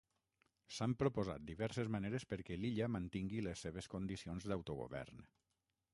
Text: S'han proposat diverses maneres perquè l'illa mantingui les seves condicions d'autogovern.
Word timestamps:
S'han 0.77 0.95
proposat 1.01 1.43
diverses 1.49 1.91
maneres 1.97 2.25
perquè 2.33 2.57
l'illa 2.63 2.89
mantingui 2.97 3.45
les 3.49 3.65
seves 3.67 3.91
condicions 3.97 4.49
d'autogovern. 4.53 5.23